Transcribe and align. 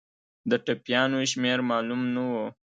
د 0.49 0.51
ټپیانو 0.65 1.19
شمېر 1.31 1.59
معلوم 1.69 2.01
نه 2.13 2.23
وو. 2.31 2.45